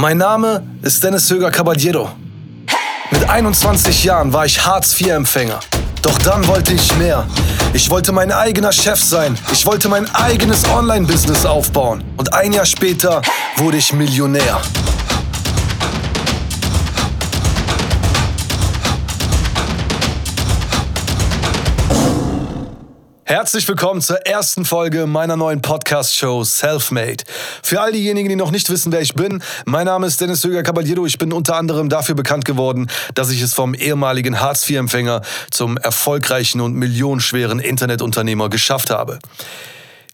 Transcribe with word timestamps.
Mein 0.00 0.18
Name 0.18 0.62
ist 0.80 1.02
Dennis 1.02 1.28
Höger 1.28 1.50
Caballero. 1.50 2.08
Mit 3.10 3.28
21 3.28 4.04
Jahren 4.04 4.32
war 4.32 4.46
ich 4.46 4.64
Hartz-IV-Empfänger. 4.64 5.58
Doch 6.02 6.16
dann 6.20 6.46
wollte 6.46 6.72
ich 6.72 6.96
mehr. 6.98 7.26
Ich 7.72 7.90
wollte 7.90 8.12
mein 8.12 8.30
eigener 8.30 8.70
Chef 8.70 9.02
sein. 9.02 9.36
Ich 9.50 9.66
wollte 9.66 9.88
mein 9.88 10.08
eigenes 10.14 10.64
Online-Business 10.70 11.44
aufbauen. 11.44 12.04
Und 12.16 12.32
ein 12.32 12.52
Jahr 12.52 12.64
später 12.64 13.22
wurde 13.56 13.78
ich 13.78 13.92
Millionär. 13.92 14.60
Herzlich 23.28 23.68
willkommen 23.68 24.00
zur 24.00 24.26
ersten 24.26 24.64
Folge 24.64 25.06
meiner 25.06 25.36
neuen 25.36 25.60
Podcast-Show 25.60 26.44
Selfmade. 26.44 27.24
Für 27.62 27.82
all 27.82 27.92
diejenigen, 27.92 28.30
die 28.30 28.36
noch 28.36 28.50
nicht 28.50 28.70
wissen, 28.70 28.90
wer 28.90 29.02
ich 29.02 29.12
bin, 29.12 29.42
mein 29.66 29.84
Name 29.84 30.06
ist 30.06 30.18
Dennis 30.18 30.42
Höger 30.44 30.62
Caballero. 30.62 31.04
Ich 31.04 31.18
bin 31.18 31.34
unter 31.34 31.56
anderem 31.56 31.90
dafür 31.90 32.14
bekannt 32.14 32.46
geworden, 32.46 32.90
dass 33.12 33.28
ich 33.28 33.42
es 33.42 33.52
vom 33.52 33.74
ehemaligen 33.74 34.40
Hartz-IV-Empfänger 34.40 35.20
zum 35.50 35.76
erfolgreichen 35.76 36.62
und 36.62 36.72
millionenschweren 36.76 37.60
Internetunternehmer 37.60 38.48
geschafft 38.48 38.88
habe. 38.88 39.18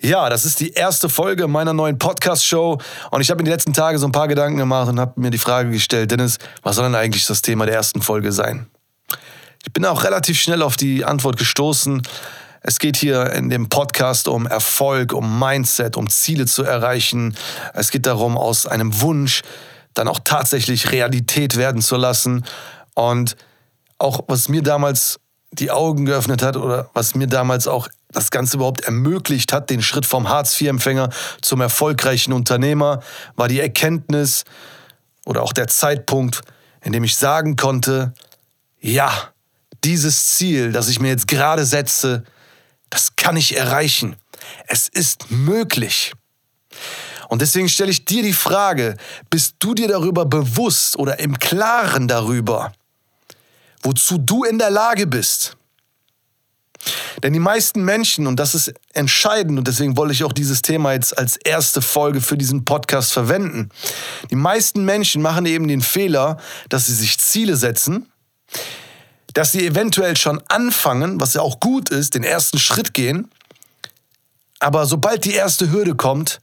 Ja, 0.00 0.28
das 0.28 0.44
ist 0.44 0.58
die 0.58 0.72
erste 0.72 1.08
Folge 1.08 1.46
meiner 1.46 1.72
neuen 1.72 1.98
Podcast-Show 1.98 2.80
und 3.12 3.20
ich 3.20 3.30
habe 3.30 3.38
mir 3.38 3.44
die 3.44 3.52
letzten 3.52 3.74
Tage 3.74 3.96
so 4.00 4.08
ein 4.08 4.12
paar 4.12 4.27
Gedanken 4.27 4.58
gemacht 4.58 4.88
und 4.88 4.98
habe 4.98 5.20
mir 5.20 5.30
die 5.30 5.38
Frage 5.38 5.70
gestellt, 5.70 6.10
Dennis, 6.10 6.38
was 6.64 6.74
soll 6.74 6.86
denn 6.86 6.96
eigentlich 6.96 7.27
das 7.27 7.42
Thema 7.42 7.64
der 7.64 7.77
ersten 7.77 8.02
Folge 8.02 8.33
sein? 8.33 8.66
Ich 9.64 9.72
bin 9.72 9.84
auch 9.84 10.02
relativ 10.02 10.41
schnell 10.41 10.62
auf 10.62 10.77
die 10.77 11.05
Antwort 11.05 11.36
gestoßen. 11.36 12.02
Es 12.66 12.78
geht 12.78 12.96
hier 12.96 13.30
in 13.34 13.50
dem 13.50 13.68
Podcast 13.68 14.27
um 14.27 14.46
Erfolg, 14.46 15.12
um 15.12 15.38
Mindset, 15.38 15.98
um 15.98 16.09
Ziele 16.09 16.46
zu 16.46 16.64
erreichen. 16.64 17.36
Es 17.74 17.91
geht 17.91 18.06
darum, 18.06 18.38
aus 18.38 18.66
einem 18.66 19.02
Wunsch 19.02 19.42
dann 19.92 20.09
auch 20.09 20.20
tatsächlich 20.24 20.91
Realität 20.91 21.58
werden 21.58 21.82
zu 21.82 21.96
lassen. 21.96 22.42
Und 22.95 23.36
auch 23.98 24.24
was 24.28 24.48
mir 24.48 24.62
damals 24.62 25.20
die 25.52 25.70
Augen 25.70 26.06
geöffnet 26.06 26.42
hat 26.42 26.56
oder 26.56 26.89
was 26.94 27.14
mir 27.14 27.27
damals 27.27 27.69
auch 27.69 27.86
das 28.11 28.30
Ganze 28.30 28.56
überhaupt 28.56 28.80
ermöglicht 28.80 29.52
hat, 29.52 29.69
den 29.69 29.83
Schritt 29.83 30.06
vom 30.06 30.30
Hartz-IV-Empfänger 30.30 31.11
zum 31.42 31.61
erfolgreichen 31.61 32.33
Unternehmer, 32.33 33.02
war 33.36 33.48
die 33.48 33.61
Erkenntnis 33.61 34.44
oder 35.27 35.42
auch 35.42 35.52
der 35.52 35.67
Zeitpunkt, 35.67 36.41
in 36.80 36.94
dem 36.94 37.05
ich 37.05 37.17
sagen 37.17 37.56
konnte, 37.56 38.14
ja, 38.80 39.12
dieses 39.84 40.24
Ziel, 40.36 40.72
das 40.72 40.89
ich 40.89 40.98
mir 40.98 41.08
jetzt 41.08 41.28
gerade 41.28 41.67
setze, 41.67 42.24
das 42.95 43.17
kann 43.17 43.37
ich 43.37 43.56
erreichen. 43.56 44.14
Es 44.69 44.87
ist 44.87 45.28
möglich. 45.28 46.12
Und 47.28 47.42
deswegen 47.42 47.69
stelle 47.69 47.91
ich 47.91 48.05
dir 48.05 48.23
die 48.23 48.33
Frage, 48.33 48.97
bist 49.31 49.56
du 49.59 49.75
dir 49.75 49.89
darüber 49.89 50.25
bewusst 50.25 50.97
oder 50.97 51.19
im 51.19 51.36
Klaren 51.41 52.06
darüber, 52.06 52.73
wozu 53.83 54.19
du 54.19 54.45
in 54.45 54.61
der 54.61 54.70
Lage 54.70 55.09
bist? 55.09 55.56
Denn 57.25 57.33
die 57.33 57.41
meisten 57.41 57.84
Menschen, 57.84 58.28
und 58.28 58.39
das 58.39 58.55
ist 58.55 58.73
entscheidend, 58.92 59.58
und 59.58 59.67
deswegen 59.67 59.97
wollte 59.97 60.12
ich 60.12 60.23
auch 60.23 60.33
dieses 60.33 60.62
Thema 60.62 60.92
jetzt 60.92 61.19
als 61.19 61.36
erste 61.36 61.83
Folge 61.83 62.20
für 62.20 62.39
diesen 62.39 62.64
Podcast 62.64 63.12
verwenden, 63.12 63.70
die 64.31 64.36
meisten 64.36 64.84
Menschen 64.84 65.20
machen 65.20 65.47
eben 65.47 65.67
den 65.67 65.81
Fehler, 65.81 66.36
dass 66.69 66.86
sie 66.86 66.95
sich 66.95 67.19
Ziele 67.19 67.56
setzen, 67.56 68.12
dass 69.34 69.52
sie 69.52 69.66
eventuell 69.66 70.16
schon 70.16 70.42
anfangen, 70.48 71.20
was 71.20 71.34
ja 71.34 71.42
auch 71.42 71.60
gut 71.60 71.90
ist, 71.90 72.14
den 72.14 72.24
ersten 72.24 72.58
Schritt 72.58 72.94
gehen. 72.94 73.30
Aber 74.60 74.86
sobald 74.86 75.24
die 75.24 75.34
erste 75.34 75.70
Hürde 75.70 75.94
kommt, 75.94 76.40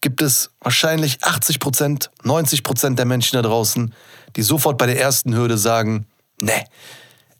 gibt 0.00 0.20
es 0.20 0.50
wahrscheinlich 0.60 1.22
80 1.22 1.60
Prozent, 1.60 2.10
90 2.24 2.64
Prozent 2.64 2.98
der 2.98 3.06
Menschen 3.06 3.36
da 3.36 3.42
draußen, 3.42 3.94
die 4.36 4.42
sofort 4.42 4.76
bei 4.76 4.86
der 4.86 5.00
ersten 5.00 5.34
Hürde 5.34 5.56
sagen, 5.56 6.06
nee, 6.38 6.64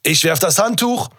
ich 0.05 0.25
werf 0.25 0.39
das 0.39 0.59
Handtuch, 0.59 1.11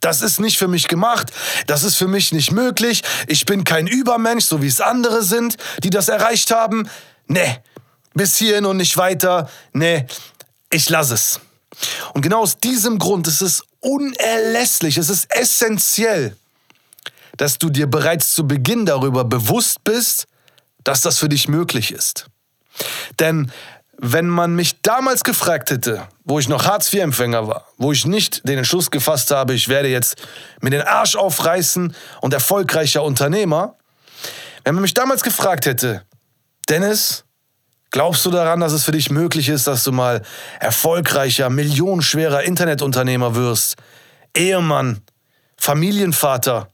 das 0.00 0.20
ist 0.20 0.40
nicht 0.40 0.58
für 0.58 0.68
mich 0.68 0.88
gemacht, 0.88 1.32
das 1.68 1.84
ist 1.84 1.94
für 1.94 2.08
mich 2.08 2.32
nicht 2.32 2.50
möglich, 2.50 3.04
ich 3.28 3.46
bin 3.46 3.62
kein 3.62 3.86
Übermensch, 3.86 4.44
so 4.44 4.60
wie 4.60 4.66
es 4.66 4.80
andere 4.80 5.22
sind, 5.22 5.56
die 5.84 5.90
das 5.90 6.08
erreicht 6.08 6.50
haben. 6.50 6.88
Nee, 7.28 7.58
bis 8.14 8.36
hierhin 8.36 8.66
und 8.66 8.78
nicht 8.78 8.96
weiter, 8.96 9.48
nee, 9.72 10.06
ich 10.70 10.88
lasse 10.88 11.14
es. 11.14 11.40
Und 12.12 12.22
genau 12.22 12.40
aus 12.40 12.58
diesem 12.58 12.98
Grund 12.98 13.26
ist 13.26 13.40
es 13.40 13.62
unerlässlich, 13.80 14.98
es 14.98 15.08
ist 15.08 15.34
essentiell, 15.34 16.36
dass 17.36 17.58
du 17.58 17.70
dir 17.70 17.86
bereits 17.86 18.32
zu 18.32 18.46
Beginn 18.46 18.84
darüber 18.86 19.24
bewusst 19.24 19.82
bist, 19.84 20.26
dass 20.84 21.00
das 21.00 21.18
für 21.18 21.28
dich 21.28 21.48
möglich 21.48 21.92
ist. 21.92 22.26
Denn 23.18 23.50
wenn 23.98 24.28
man 24.28 24.54
mich 24.54 24.82
damals 24.82 25.22
gefragt 25.24 25.70
hätte, 25.70 26.08
wo 26.24 26.38
ich 26.38 26.48
noch 26.48 26.66
Hartz-IV-Empfänger 26.66 27.46
war, 27.46 27.68
wo 27.78 27.92
ich 27.92 28.04
nicht 28.04 28.46
den 28.46 28.58
Entschluss 28.58 28.90
gefasst 28.90 29.30
habe, 29.30 29.54
ich 29.54 29.68
werde 29.68 29.88
jetzt 29.88 30.16
mir 30.60 30.70
den 30.70 30.82
Arsch 30.82 31.14
aufreißen 31.14 31.94
und 32.20 32.34
erfolgreicher 32.34 33.04
Unternehmer, 33.04 33.76
wenn 34.64 34.74
man 34.74 34.82
mich 34.82 34.94
damals 34.94 35.22
gefragt 35.22 35.66
hätte, 35.66 36.02
Dennis, 36.68 37.24
Glaubst 37.92 38.24
du 38.24 38.30
daran, 38.30 38.60
dass 38.60 38.72
es 38.72 38.84
für 38.84 38.92
dich 38.92 39.10
möglich 39.10 39.50
ist, 39.50 39.66
dass 39.66 39.84
du 39.84 39.92
mal 39.92 40.22
erfolgreicher, 40.60 41.50
millionenschwerer 41.50 42.42
Internetunternehmer 42.42 43.34
wirst? 43.34 43.76
Ehemann, 44.34 45.02
Familienvater, 45.58 46.68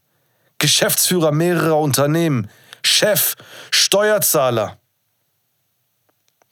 Geschäftsführer 0.59 1.33
mehrerer 1.33 1.79
Unternehmen, 1.79 2.49
Chef, 2.83 3.35
Steuerzahler. 3.73 4.79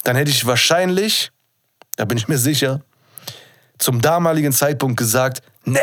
Dann 0.03 0.16
hätte 0.16 0.32
ich 0.32 0.47
wahrscheinlich, 0.47 1.31
da 1.94 2.05
bin 2.05 2.19
ich 2.19 2.26
mir 2.26 2.38
sicher, 2.38 2.82
zum 3.78 4.00
damaligen 4.00 4.53
Zeitpunkt 4.53 4.97
gesagt, 4.97 5.43
nee, 5.65 5.78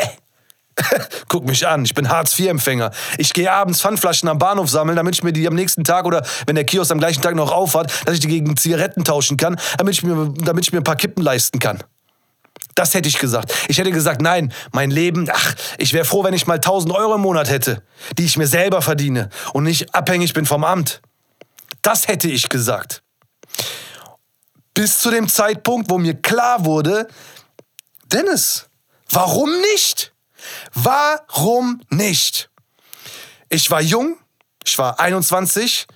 Guck 1.28 1.46
mich 1.46 1.66
an, 1.66 1.84
ich 1.84 1.94
bin 1.94 2.08
Hartz-IV-Empfänger. 2.08 2.90
Ich 3.18 3.32
gehe 3.32 3.50
abends 3.50 3.80
Pfandflaschen 3.80 4.28
am 4.28 4.38
Bahnhof 4.38 4.68
sammeln, 4.68 4.96
damit 4.96 5.14
ich 5.14 5.22
mir 5.22 5.32
die 5.32 5.46
am 5.46 5.54
nächsten 5.54 5.84
Tag 5.84 6.04
oder 6.04 6.24
wenn 6.46 6.56
der 6.56 6.64
Kiosk 6.64 6.90
am 6.90 6.98
gleichen 6.98 7.22
Tag 7.22 7.34
noch 7.34 7.52
aufhat, 7.52 7.92
dass 8.04 8.14
ich 8.14 8.20
die 8.20 8.28
gegen 8.28 8.56
Zigaretten 8.56 9.04
tauschen 9.04 9.36
kann, 9.36 9.58
damit 9.78 9.94
ich 9.94 10.02
mir, 10.02 10.34
damit 10.38 10.64
ich 10.64 10.72
mir 10.72 10.78
ein 10.78 10.84
paar 10.84 10.96
Kippen 10.96 11.22
leisten 11.22 11.58
kann. 11.58 11.82
Das 12.74 12.94
hätte 12.94 13.08
ich 13.08 13.18
gesagt. 13.18 13.54
Ich 13.68 13.78
hätte 13.78 13.92
gesagt, 13.92 14.20
nein, 14.20 14.52
mein 14.72 14.90
Leben, 14.90 15.28
ach, 15.32 15.54
ich 15.78 15.92
wäre 15.92 16.04
froh, 16.04 16.24
wenn 16.24 16.34
ich 16.34 16.46
mal 16.46 16.54
1000 16.54 16.92
Euro 16.92 17.14
im 17.14 17.20
Monat 17.20 17.48
hätte, 17.48 17.82
die 18.18 18.24
ich 18.24 18.36
mir 18.36 18.48
selber 18.48 18.82
verdiene 18.82 19.28
und 19.52 19.64
nicht 19.64 19.94
abhängig 19.94 20.32
bin 20.32 20.44
vom 20.44 20.64
Amt. 20.64 21.00
Das 21.82 22.08
hätte 22.08 22.28
ich 22.28 22.48
gesagt. 22.48 23.02
Bis 24.72 24.98
zu 24.98 25.10
dem 25.10 25.28
Zeitpunkt, 25.28 25.88
wo 25.88 25.98
mir 25.98 26.14
klar 26.14 26.64
wurde, 26.64 27.06
Dennis, 28.06 28.66
warum 29.10 29.50
nicht? 29.72 30.13
Warum 30.72 31.82
nicht? 31.90 32.50
Ich 33.48 33.70
war 33.70 33.80
jung, 33.80 34.16
ich 34.64 34.78
war 34.78 34.98
21. 34.98 35.86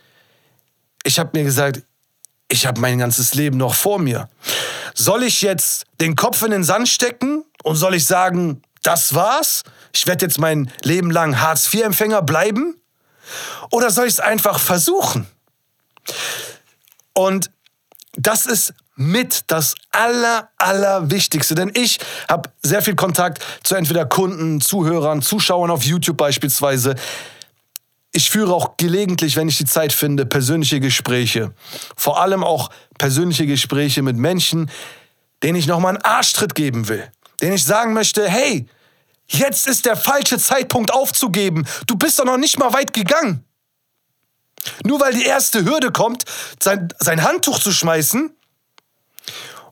Ich 1.04 1.18
habe 1.18 1.30
mir 1.36 1.44
gesagt, 1.44 1.82
ich 2.48 2.66
habe 2.66 2.80
mein 2.80 2.98
ganzes 2.98 3.34
Leben 3.34 3.56
noch 3.56 3.74
vor 3.74 3.98
mir. 3.98 4.28
Soll 4.94 5.22
ich 5.22 5.42
jetzt 5.42 5.86
den 6.00 6.16
Kopf 6.16 6.42
in 6.42 6.50
den 6.50 6.64
Sand 6.64 6.88
stecken 6.88 7.44
und 7.62 7.76
soll 7.76 7.94
ich 7.94 8.06
sagen, 8.06 8.62
das 8.82 9.14
war's? 9.14 9.64
Ich 9.92 10.06
werde 10.06 10.24
jetzt 10.24 10.38
mein 10.38 10.70
Leben 10.82 11.10
lang 11.10 11.40
Hartz-IV-Empfänger 11.40 12.22
bleiben? 12.22 12.80
Oder 13.70 13.90
soll 13.90 14.06
ich 14.06 14.14
es 14.14 14.20
einfach 14.20 14.58
versuchen? 14.58 15.26
Und 17.12 17.50
das 18.14 18.46
ist 18.46 18.74
mit 18.98 19.44
das 19.46 19.74
aller, 19.92 20.50
allerwichtigste. 20.58 21.54
Denn 21.54 21.70
ich 21.74 21.98
habe 22.28 22.50
sehr 22.62 22.82
viel 22.82 22.96
Kontakt 22.96 23.44
zu 23.62 23.76
entweder 23.76 24.04
Kunden, 24.04 24.60
Zuhörern, 24.60 25.22
Zuschauern 25.22 25.70
auf 25.70 25.84
YouTube 25.84 26.16
beispielsweise. 26.16 26.96
Ich 28.12 28.30
führe 28.30 28.52
auch 28.52 28.76
gelegentlich, 28.76 29.36
wenn 29.36 29.48
ich 29.48 29.56
die 29.56 29.64
Zeit 29.64 29.92
finde, 29.92 30.26
persönliche 30.26 30.80
Gespräche. 30.80 31.54
Vor 31.96 32.20
allem 32.20 32.42
auch 32.42 32.70
persönliche 32.98 33.46
Gespräche 33.46 34.02
mit 34.02 34.16
Menschen, 34.16 34.70
denen 35.44 35.56
ich 35.56 35.68
nochmal 35.68 35.94
einen 35.94 36.04
Arschtritt 36.04 36.56
geben 36.56 36.88
will. 36.88 37.08
Denen 37.40 37.52
ich 37.52 37.64
sagen 37.64 37.92
möchte, 37.92 38.28
hey, 38.28 38.66
jetzt 39.28 39.68
ist 39.68 39.86
der 39.86 39.96
falsche 39.96 40.38
Zeitpunkt 40.38 40.92
aufzugeben. 40.92 41.68
Du 41.86 41.94
bist 41.94 42.18
doch 42.18 42.24
noch 42.24 42.38
nicht 42.38 42.58
mal 42.58 42.72
weit 42.72 42.92
gegangen. 42.92 43.44
Nur 44.84 45.00
weil 45.00 45.14
die 45.14 45.24
erste 45.24 45.64
Hürde 45.64 45.92
kommt, 45.92 46.24
sein, 46.60 46.88
sein 46.98 47.22
Handtuch 47.22 47.60
zu 47.60 47.70
schmeißen, 47.70 48.34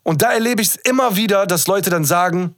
und 0.06 0.22
da 0.22 0.30
erlebe 0.30 0.62
ich 0.62 0.68
es 0.68 0.76
immer 0.76 1.16
wieder, 1.16 1.48
dass 1.48 1.66
Leute 1.66 1.90
dann 1.90 2.04
sagen, 2.04 2.54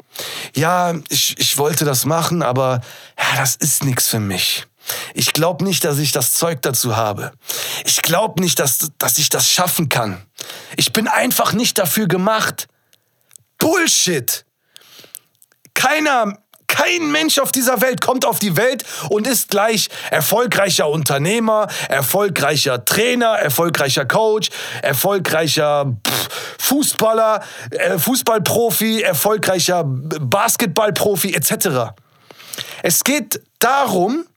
ja, 0.54 0.92
ich, 1.08 1.34
ich 1.38 1.56
wollte 1.56 1.86
das 1.86 2.04
machen, 2.04 2.42
aber 2.42 2.82
ja, 3.18 3.38
das 3.38 3.56
ist 3.56 3.84
nichts 3.84 4.06
für 4.06 4.20
mich. 4.20 4.66
Ich 5.14 5.32
glaube 5.32 5.64
nicht, 5.64 5.82
dass 5.84 5.96
ich 5.96 6.12
das 6.12 6.34
Zeug 6.34 6.60
dazu 6.60 6.94
habe. 6.94 7.32
Ich 7.86 8.02
glaube 8.02 8.42
nicht, 8.42 8.58
dass, 8.58 8.90
dass 8.98 9.16
ich 9.16 9.30
das 9.30 9.48
schaffen 9.48 9.88
kann. 9.88 10.20
Ich 10.76 10.92
bin 10.92 11.08
einfach 11.08 11.54
nicht 11.54 11.78
dafür 11.78 12.06
gemacht. 12.06 12.68
Bullshit. 13.56 14.44
Keiner, 15.72 16.38
Kein 16.78 17.10
Mensch 17.10 17.40
auf 17.40 17.50
dieser 17.50 17.80
Welt 17.80 18.00
kommt 18.00 18.24
auf 18.24 18.38
die 18.38 18.56
Welt 18.56 18.84
und 19.08 19.26
ist 19.26 19.48
gleich 19.48 19.88
erfolgreicher 20.12 20.88
Unternehmer, 20.88 21.66
erfolgreicher 21.88 22.84
Trainer, 22.84 23.32
erfolgreicher 23.32 24.04
Coach, 24.06 24.50
erfolgreicher 24.80 25.96
Fußballer, 26.60 27.42
äh, 27.72 27.98
Fußballprofi, 27.98 29.02
erfolgreicher 29.02 29.82
Basketballprofi 29.84 31.34
etc. 31.34 31.94
Es 32.84 33.02
geht 33.02 33.40
darum, 33.58 34.27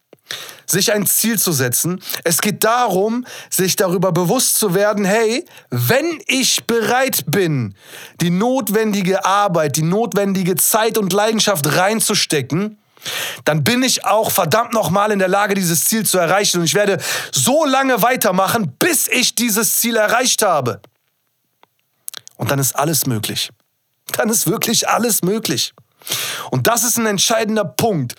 sich 0.72 0.94
ein 0.94 1.06
Ziel 1.06 1.38
zu 1.38 1.52
setzen. 1.52 2.02
Es 2.24 2.42
geht 2.42 2.64
darum, 2.64 3.26
sich 3.50 3.76
darüber 3.76 4.12
bewusst 4.12 4.58
zu 4.58 4.74
werden, 4.74 5.06
hey, 5.06 5.46
wenn 5.70 6.22
ich 6.28 6.66
bereit 6.66 7.26
bin, 7.28 7.76
die 8.22 8.30
notwendige 8.30 9.26
Arbeit, 9.26 9.76
die 9.76 9.84
notwendige 9.84 10.56
Zeit 10.56 10.98
und 10.98 11.14
Leidenschaft 11.14 11.76
reinzustecken, 11.76 12.78
dann 13.46 13.64
bin 13.64 13.84
ich 13.84 14.06
auch 14.06 14.32
verdammt 14.32 14.74
nochmal 14.74 15.12
in 15.12 15.20
der 15.20 15.28
Lage, 15.28 15.56
dieses 15.56 15.86
Ziel 15.86 16.06
zu 16.06 16.18
erreichen. 16.18 16.60
Und 16.60 16.66
ich 16.66 16.76
werde 16.76 17.00
so 17.32 17.66
lange 17.66 18.02
weitermachen, 18.02 18.76
bis 18.80 19.08
ich 19.08 19.36
dieses 19.36 19.78
Ziel 19.78 19.96
erreicht 19.96 20.44
habe. 20.44 20.82
Und 22.36 22.52
dann 22.52 22.60
ist 22.60 22.76
alles 22.76 23.06
möglich. 23.06 23.50
Dann 24.18 24.30
ist 24.30 24.48
wirklich 24.48 24.88
alles 24.88 25.24
möglich. 25.24 25.74
Und 26.50 26.68
das 26.68 26.84
ist 26.84 26.98
ein 26.98 27.06
entscheidender 27.06 27.66
Punkt, 27.66 28.16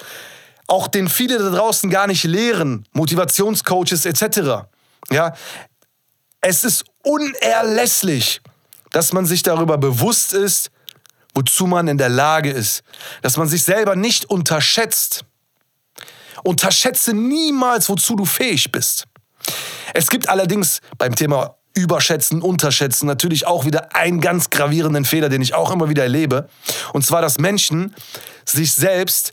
auch 0.67 0.89
den 0.89 1.09
viele 1.09 1.39
da 1.39 1.51
draußen 1.51 1.91
gar 1.91 2.07
nicht 2.07 2.25
lehren, 2.25 2.87
Motivationscoaches 2.93 4.07
etc. 4.07 4.67
Ja, 5.11 5.35
es 6.41 6.65
ist 6.65 6.85
unerlässlich, 7.03 8.41
dass 8.91 9.13
man 9.13 9.27
sich 9.27 9.43
darüber 9.43 9.79
bewusst 9.79 10.33
ist, 10.33 10.71
wozu 11.35 11.67
man 11.67 11.89
in 11.89 11.99
der 11.99 12.09
Lage 12.09 12.51
ist, 12.51 12.83
dass 13.23 13.37
man 13.37 13.49
sich 13.49 13.63
selber 13.65 13.97
nicht 13.97 14.27
unterschätzt. 14.27 15.25
Unterschätze 16.43 17.15
niemals, 17.15 17.89
wozu 17.89 18.17
du 18.17 18.25
fähig 18.25 18.73
bist. 18.73 19.07
Es 19.95 20.09
gibt 20.09 20.29
allerdings 20.29 20.81
beim 20.99 21.15
Thema 21.15 21.57
Überschätzen, 21.75 22.43
Unterschätzen 22.43 23.07
natürlich 23.07 23.47
auch 23.47 23.65
wieder 23.65 23.95
einen 23.95 24.21
ganz 24.21 24.51
gravierenden 24.51 25.05
Fehler, 25.05 25.29
den 25.29 25.41
ich 25.41 25.55
auch 25.55 25.71
immer 25.71 25.89
wieder 25.89 26.03
erlebe. 26.03 26.49
Und 26.93 27.05
zwar, 27.05 27.23
dass 27.23 27.39
Menschen 27.39 27.95
sich 28.45 28.73
selbst 28.75 29.33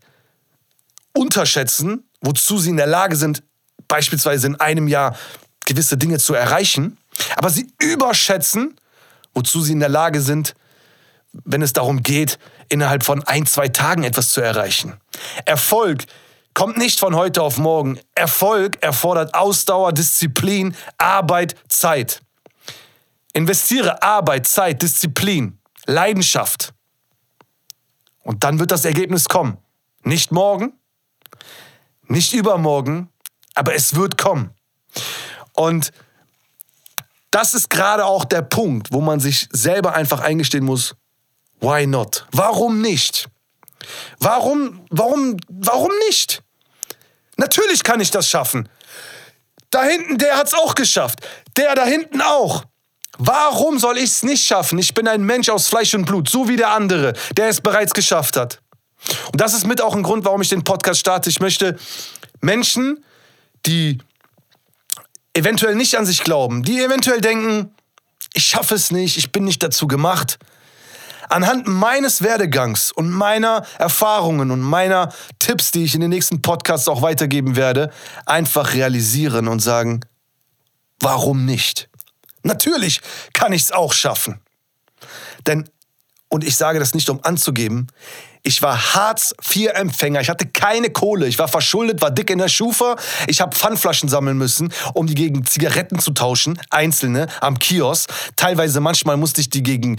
unterschätzen, 1.13 2.09
wozu 2.21 2.57
sie 2.57 2.69
in 2.69 2.77
der 2.77 2.87
Lage 2.87 3.15
sind, 3.15 3.43
beispielsweise 3.87 4.47
in 4.47 4.55
einem 4.59 4.87
Jahr 4.87 5.17
gewisse 5.65 5.97
Dinge 5.97 6.19
zu 6.19 6.33
erreichen, 6.33 6.97
aber 7.35 7.49
sie 7.49 7.71
überschätzen, 7.79 8.75
wozu 9.33 9.61
sie 9.61 9.73
in 9.73 9.79
der 9.79 9.89
Lage 9.89 10.21
sind, 10.21 10.55
wenn 11.31 11.61
es 11.61 11.73
darum 11.73 12.01
geht, 12.01 12.39
innerhalb 12.69 13.03
von 13.03 13.23
ein, 13.23 13.45
zwei 13.45 13.67
Tagen 13.67 14.03
etwas 14.03 14.29
zu 14.29 14.41
erreichen. 14.41 14.99
Erfolg 15.45 16.05
kommt 16.53 16.77
nicht 16.77 16.99
von 16.99 17.15
heute 17.15 17.41
auf 17.41 17.57
morgen. 17.57 17.99
Erfolg 18.15 18.81
erfordert 18.81 19.33
Ausdauer, 19.33 19.93
Disziplin, 19.93 20.75
Arbeit, 20.97 21.55
Zeit. 21.67 22.21
Investiere 23.33 24.01
Arbeit, 24.01 24.47
Zeit, 24.47 24.81
Disziplin, 24.81 25.59
Leidenschaft. 25.85 26.73
Und 28.23 28.43
dann 28.43 28.59
wird 28.59 28.71
das 28.71 28.85
Ergebnis 28.85 29.29
kommen. 29.29 29.57
Nicht 30.03 30.31
morgen, 30.31 30.73
nicht 32.07 32.33
übermorgen, 32.33 33.09
aber 33.55 33.75
es 33.75 33.95
wird 33.95 34.17
kommen. 34.17 34.51
Und 35.53 35.91
das 37.31 37.53
ist 37.53 37.69
gerade 37.69 38.05
auch 38.05 38.25
der 38.25 38.41
Punkt, 38.41 38.91
wo 38.91 39.01
man 39.01 39.19
sich 39.19 39.47
selber 39.51 39.93
einfach 39.93 40.19
eingestehen 40.19 40.65
muss, 40.65 40.95
why 41.59 41.85
not? 41.85 42.25
Warum 42.31 42.81
nicht? 42.81 43.27
Warum, 44.19 44.85
warum, 44.89 45.37
warum 45.47 45.91
nicht? 46.07 46.41
Natürlich 47.37 47.83
kann 47.83 47.99
ich 47.99 48.11
das 48.11 48.27
schaffen. 48.27 48.67
Da 49.69 49.83
hinten, 49.83 50.17
der 50.17 50.35
hat 50.37 50.47
es 50.47 50.53
auch 50.53 50.75
geschafft. 50.75 51.19
Der 51.55 51.75
da 51.75 51.85
hinten 51.85 52.21
auch. 52.21 52.65
Warum 53.17 53.79
soll 53.79 53.97
ich 53.97 54.05
es 54.05 54.23
nicht 54.23 54.45
schaffen? 54.45 54.79
Ich 54.79 54.93
bin 54.93 55.07
ein 55.07 55.21
Mensch 55.21 55.49
aus 55.49 55.67
Fleisch 55.67 55.93
und 55.93 56.05
Blut, 56.05 56.29
so 56.29 56.47
wie 56.47 56.55
der 56.55 56.71
andere, 56.71 57.13
der 57.35 57.49
es 57.49 57.61
bereits 57.61 57.93
geschafft 57.93 58.37
hat. 58.37 58.61
Und 59.31 59.41
das 59.41 59.53
ist 59.53 59.65
mit 59.65 59.81
auch 59.81 59.95
ein 59.95 60.03
Grund, 60.03 60.25
warum 60.25 60.41
ich 60.41 60.49
den 60.49 60.63
Podcast 60.63 60.99
starte. 60.99 61.29
Ich 61.29 61.39
möchte 61.39 61.77
Menschen, 62.41 63.03
die 63.65 63.99
eventuell 65.33 65.75
nicht 65.75 65.97
an 65.97 66.05
sich 66.05 66.23
glauben, 66.23 66.63
die 66.63 66.81
eventuell 66.81 67.21
denken, 67.21 67.73
ich 68.33 68.45
schaffe 68.45 68.75
es 68.75 68.91
nicht, 68.91 69.17
ich 69.17 69.31
bin 69.31 69.43
nicht 69.43 69.63
dazu 69.63 69.87
gemacht, 69.87 70.37
anhand 71.29 71.67
meines 71.67 72.21
Werdegangs 72.21 72.91
und 72.91 73.09
meiner 73.09 73.65
Erfahrungen 73.77 74.51
und 74.51 74.61
meiner 74.61 75.13
Tipps, 75.37 75.71
die 75.71 75.83
ich 75.83 75.95
in 75.95 76.01
den 76.01 76.09
nächsten 76.09 76.41
Podcasts 76.41 76.87
auch 76.87 77.01
weitergeben 77.01 77.55
werde, 77.55 77.91
einfach 78.25 78.73
realisieren 78.73 79.47
und 79.47 79.59
sagen, 79.59 80.01
warum 80.99 81.45
nicht? 81.45 81.89
Natürlich 82.43 83.01
kann 83.33 83.53
ich 83.53 83.63
es 83.63 83.71
auch 83.71 83.93
schaffen. 83.93 84.41
Denn, 85.45 85.69
und 86.29 86.43
ich 86.43 86.55
sage 86.55 86.79
das 86.79 86.93
nicht, 86.93 87.09
um 87.09 87.19
anzugeben, 87.23 87.87
ich 88.41 88.61
war 88.61 88.93
Hartz-IV-Empfänger. 88.93 90.21
Ich 90.21 90.29
hatte 90.29 90.45
keine 90.45 90.89
Kohle. 90.89 91.27
Ich 91.27 91.37
war 91.37 91.49
verschuldet, 91.49 92.01
war 92.01 92.09
dick 92.09 92.29
in 92.29 92.37
der 92.37 92.47
Schufa. 92.47 92.95
Ich 93.27 93.41
habe 93.41 93.55
Pfandflaschen 93.55 94.07
sammeln 94.07 94.37
müssen, 94.37 94.71
um 94.93 95.07
die 95.07 95.15
gegen 95.15 95.45
Zigaretten 95.45 95.99
zu 95.99 96.11
tauschen. 96.11 96.59
Einzelne 96.69 97.27
am 97.41 97.59
Kiosk. 97.59 98.09
Teilweise, 98.37 98.79
manchmal 98.79 99.17
musste 99.17 99.41
ich 99.41 99.49
die 99.49 99.61
gegen 99.61 99.97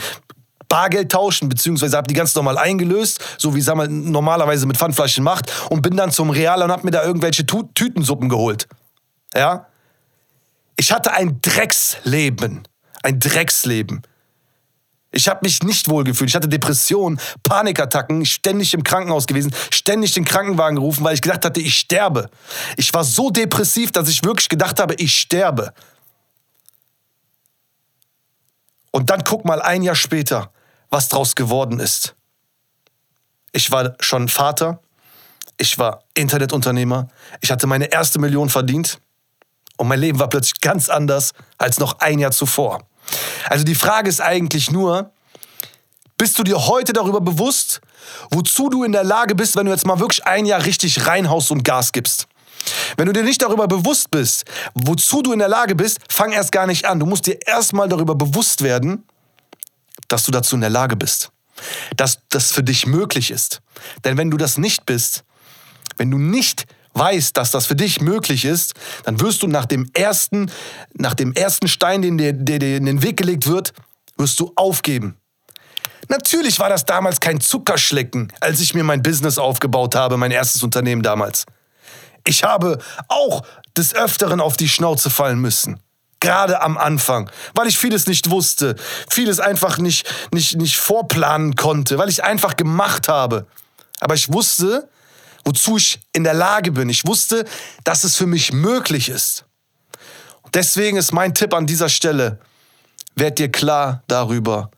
Bargeld 0.68 1.12
tauschen, 1.12 1.48
beziehungsweise 1.48 1.96
habe 1.96 2.06
die 2.06 2.14
ganz 2.14 2.34
normal 2.34 2.56
eingelöst, 2.56 3.20
so 3.36 3.54
wie 3.54 3.62
man 3.74 4.10
normalerweise 4.10 4.66
mit 4.66 4.78
Pfandflaschen 4.78 5.24
macht, 5.24 5.52
und 5.68 5.82
bin 5.82 5.96
dann 5.96 6.12
zum 6.12 6.30
Real 6.30 6.62
und 6.62 6.70
habe 6.70 6.84
mir 6.84 6.92
da 6.92 7.04
irgendwelche 7.04 7.44
Tü 7.44 7.64
Tütensuppen 7.74 8.28
geholt. 8.28 8.68
Ja? 9.34 9.66
Ich 10.76 10.92
hatte 10.92 11.12
ein 11.12 11.40
Drecksleben. 11.42 12.62
Ein 13.02 13.18
Drecksleben. 13.18 14.02
Ich 15.12 15.28
habe 15.28 15.40
mich 15.42 15.62
nicht 15.62 15.88
wohl 15.88 16.04
gefühlt. 16.04 16.30
Ich 16.30 16.36
hatte 16.36 16.48
Depressionen, 16.48 17.20
Panikattacken, 17.42 18.24
ständig 18.24 18.74
im 18.74 18.84
Krankenhaus 18.84 19.26
gewesen, 19.26 19.54
ständig 19.70 20.12
den 20.12 20.24
Krankenwagen 20.24 20.76
gerufen, 20.76 21.02
weil 21.02 21.14
ich 21.14 21.22
gedacht 21.22 21.44
hatte, 21.44 21.60
ich 21.60 21.76
sterbe. 21.76 22.30
Ich 22.76 22.94
war 22.94 23.02
so 23.02 23.30
depressiv, 23.30 23.90
dass 23.90 24.08
ich 24.08 24.24
wirklich 24.24 24.48
gedacht 24.48 24.78
habe, 24.78 24.94
ich 24.94 25.18
sterbe. 25.18 25.72
Und 28.92 29.10
dann 29.10 29.24
guck 29.24 29.44
mal 29.44 29.60
ein 29.60 29.82
Jahr 29.82 29.94
später, 29.96 30.52
was 30.90 31.08
draus 31.08 31.34
geworden 31.34 31.80
ist. 31.80 32.14
Ich 33.52 33.70
war 33.72 33.94
schon 34.00 34.28
Vater, 34.28 34.80
ich 35.56 35.76
war 35.78 36.04
Internetunternehmer, 36.14 37.08
ich 37.40 37.50
hatte 37.50 37.66
meine 37.66 37.92
erste 37.92 38.20
Million 38.20 38.48
verdient 38.48 39.00
und 39.76 39.88
mein 39.88 39.98
Leben 39.98 40.20
war 40.20 40.28
plötzlich 40.28 40.60
ganz 40.60 40.88
anders 40.88 41.32
als 41.58 41.80
noch 41.80 41.98
ein 41.98 42.20
Jahr 42.20 42.30
zuvor. 42.30 42.86
Also 43.48 43.64
die 43.64 43.74
Frage 43.74 44.08
ist 44.08 44.20
eigentlich 44.20 44.70
nur, 44.70 45.12
bist 46.18 46.38
du 46.38 46.42
dir 46.42 46.66
heute 46.66 46.92
darüber 46.92 47.20
bewusst, 47.20 47.80
wozu 48.30 48.68
du 48.68 48.84
in 48.84 48.92
der 48.92 49.04
Lage 49.04 49.34
bist, 49.34 49.56
wenn 49.56 49.66
du 49.66 49.72
jetzt 49.72 49.86
mal 49.86 50.00
wirklich 50.00 50.26
ein 50.26 50.44
Jahr 50.44 50.64
richtig 50.64 51.06
reinhaust 51.06 51.50
und 51.50 51.64
Gas 51.64 51.92
gibst? 51.92 52.26
Wenn 52.96 53.06
du 53.06 53.12
dir 53.12 53.22
nicht 53.22 53.42
darüber 53.42 53.66
bewusst 53.66 54.10
bist, 54.10 54.44
wozu 54.74 55.22
du 55.22 55.32
in 55.32 55.38
der 55.38 55.48
Lage 55.48 55.74
bist, 55.74 55.98
fang 56.08 56.32
erst 56.32 56.52
gar 56.52 56.66
nicht 56.66 56.84
an. 56.84 57.00
Du 57.00 57.06
musst 57.06 57.26
dir 57.26 57.38
erstmal 57.46 57.88
darüber 57.88 58.14
bewusst 58.14 58.62
werden, 58.62 59.04
dass 60.08 60.24
du 60.24 60.30
dazu 60.30 60.56
in 60.56 60.60
der 60.60 60.70
Lage 60.70 60.96
bist. 60.96 61.30
Dass 61.96 62.18
das 62.28 62.52
für 62.52 62.62
dich 62.62 62.86
möglich 62.86 63.30
ist. 63.30 63.60
Denn 64.04 64.16
wenn 64.16 64.30
du 64.30 64.36
das 64.36 64.58
nicht 64.58 64.86
bist, 64.86 65.24
wenn 65.96 66.10
du 66.10 66.18
nicht 66.18 66.66
weißt, 66.94 67.36
dass 67.36 67.50
das 67.50 67.66
für 67.66 67.76
dich 67.76 68.00
möglich 68.00 68.44
ist, 68.44 68.74
dann 69.04 69.20
wirst 69.20 69.42
du 69.42 69.46
nach 69.46 69.66
dem 69.66 69.90
ersten, 69.94 70.50
nach 70.94 71.14
dem 71.14 71.32
ersten 71.32 71.68
Stein, 71.68 72.02
den 72.02 72.18
dir, 72.18 72.32
der 72.32 72.58
dir 72.58 72.76
in 72.76 72.86
den 72.86 73.02
Weg 73.02 73.16
gelegt 73.16 73.46
wird, 73.46 73.72
wirst 74.16 74.38
du 74.40 74.52
aufgeben. 74.56 75.16
Natürlich 76.08 76.58
war 76.58 76.68
das 76.68 76.84
damals 76.84 77.20
kein 77.20 77.40
Zuckerschlecken, 77.40 78.32
als 78.40 78.60
ich 78.60 78.74
mir 78.74 78.82
mein 78.82 79.02
Business 79.02 79.38
aufgebaut 79.38 79.94
habe, 79.94 80.16
mein 80.16 80.32
erstes 80.32 80.62
Unternehmen 80.62 81.02
damals. 81.02 81.46
Ich 82.26 82.42
habe 82.42 82.78
auch 83.08 83.42
des 83.76 83.94
Öfteren 83.94 84.40
auf 84.40 84.56
die 84.56 84.68
Schnauze 84.68 85.10
fallen 85.10 85.40
müssen. 85.40 85.80
Gerade 86.18 86.60
am 86.60 86.76
Anfang, 86.76 87.30
weil 87.54 87.66
ich 87.66 87.78
vieles 87.78 88.06
nicht 88.06 88.28
wusste, 88.28 88.76
vieles 89.08 89.40
einfach 89.40 89.78
nicht, 89.78 90.06
nicht, 90.32 90.56
nicht 90.56 90.76
vorplanen 90.76 91.56
konnte, 91.56 91.96
weil 91.96 92.10
ich 92.10 92.24
einfach 92.24 92.56
gemacht 92.56 93.08
habe. 93.08 93.46
Aber 94.00 94.14
ich 94.14 94.30
wusste, 94.30 94.88
wozu 95.44 95.76
ich 95.76 96.00
in 96.12 96.24
der 96.24 96.34
Lage 96.34 96.72
bin. 96.72 96.88
Ich 96.88 97.06
wusste, 97.06 97.44
dass 97.84 98.04
es 98.04 98.16
für 98.16 98.26
mich 98.26 98.52
möglich 98.52 99.08
ist. 99.08 99.44
deswegen 100.54 100.96
ist 100.96 101.12
mein 101.12 101.34
Tipp 101.34 101.54
an 101.54 101.66
dieser 101.66 101.88
Stelle, 101.88 102.40
werd 103.14 103.38
dir 103.38 103.50
klar 103.50 104.02
darüber, 104.08 104.70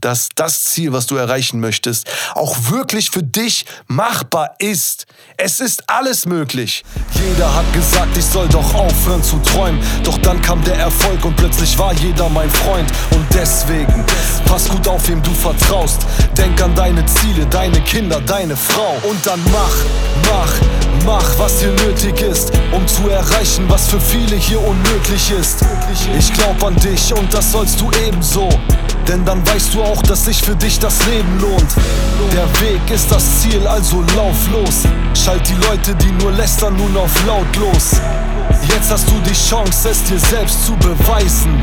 dass 0.00 0.28
das 0.34 0.64
Ziel, 0.64 0.92
was 0.92 1.06
du 1.06 1.16
erreichen 1.16 1.60
möchtest, 1.60 2.08
auch 2.34 2.56
wirklich 2.70 3.10
für 3.10 3.22
dich 3.22 3.66
machbar 3.86 4.54
ist. 4.58 5.06
Es 5.36 5.60
ist 5.60 5.88
alles 5.88 6.26
möglich. 6.26 6.84
Jeder 7.14 7.54
hat 7.54 7.70
gesagt, 7.72 8.16
ich 8.16 8.24
soll 8.24 8.48
doch 8.48 8.74
aufhören 8.74 9.22
zu 9.22 9.38
träumen. 9.38 9.80
Doch 10.04 10.18
dann 10.18 10.40
kam 10.42 10.62
der 10.64 10.76
Erfolg 10.76 11.24
und 11.24 11.36
plötzlich 11.36 11.78
war 11.78 11.92
jeder 11.94 12.28
mein 12.28 12.50
Freund. 12.50 12.90
Und 13.10 13.26
deswegen, 13.34 14.04
pass 14.46 14.68
gut 14.68 14.86
auf, 14.88 15.08
wem 15.08 15.22
du 15.22 15.32
vertraust. 15.32 16.02
Denk 16.36 16.60
an 16.62 16.74
deine 16.74 17.04
Ziele, 17.06 17.46
deine 17.46 17.80
Kinder, 17.82 18.20
deine 18.20 18.56
Frau. 18.56 18.96
Und 19.02 19.24
dann 19.26 19.40
mach, 19.52 19.74
mach, 20.30 20.52
mach, 21.04 21.38
was 21.38 21.60
hier 21.60 21.72
nötig 21.86 22.20
ist, 22.20 22.52
um 22.72 22.86
zu 22.86 23.08
erreichen, 23.08 23.64
was 23.68 23.88
für 23.88 24.00
viele 24.00 24.36
hier 24.36 24.60
unmöglich 24.60 25.30
ist. 25.30 25.64
Ich 26.18 26.32
glaub 26.32 26.62
an 26.64 26.76
dich 26.76 27.12
und 27.14 27.32
das 27.32 27.52
sollst 27.52 27.80
du 27.80 27.90
ebenso. 28.06 28.48
Denn 29.08 29.24
dann 29.24 29.46
weißt 29.46 29.74
du 29.74 29.82
auch, 29.82 30.02
dass 30.02 30.24
sich 30.24 30.40
für 30.42 30.54
dich 30.54 30.78
das 30.78 31.04
Leben 31.06 31.40
lohnt. 31.40 31.74
Der 32.32 32.46
Weg 32.60 32.80
ist 32.90 33.10
das 33.10 33.40
Ziel, 33.40 33.66
also 33.66 34.02
lauf 34.16 34.36
los. 34.52 34.84
Schalt 35.14 35.48
die 35.48 35.66
Leute, 35.66 35.94
die 35.96 36.12
nur 36.22 36.32
lästern, 36.32 36.76
nun 36.76 36.96
auf 36.96 37.10
lautlos. 37.26 38.00
Jetzt 38.68 38.90
hast 38.90 39.08
du 39.08 39.14
die 39.26 39.34
Chance, 39.34 39.90
es 39.90 40.04
dir 40.04 40.18
selbst 40.18 40.66
zu 40.66 40.76
beweisen. 40.76 41.60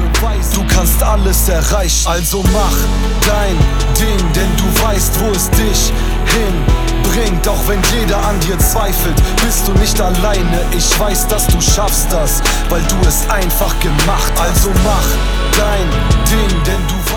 Du 0.53 0.63
kannst 0.74 1.01
alles 1.03 1.48
erreichen, 1.48 2.08
also 2.08 2.44
mach 2.53 2.77
dein 3.25 3.56
Ding, 3.98 4.34
denn 4.34 4.50
du 4.58 4.84
weißt, 4.84 5.20
wo 5.20 5.32
es 5.32 5.50
dich 5.51 5.91
hinbringt. 6.25 7.48
Auch 7.48 7.67
wenn 7.67 7.82
jeder 8.00 8.17
an 8.17 8.39
dir 8.41 8.58
zweifelt, 8.60 9.15
bist 9.44 9.67
du 9.67 9.72
nicht 9.74 10.00
alleine. 10.01 10.60
Ich 10.75 11.00
weiß, 11.00 11.27
dass 11.27 11.48
du 11.48 11.62
schaffst 11.62 12.08
das, 12.12 12.41
weil 12.70 12.82
du 12.82 13.08
es 13.08 13.29
einfach 13.29 13.74
gemacht 13.79 14.34
hast. 14.36 14.48
Also 14.48 14.70
mach 14.84 15.08
dein 15.58 15.89
Ding, 16.29 16.63
denn 16.65 16.88
du 16.88 17.13
weißt, 17.13 17.16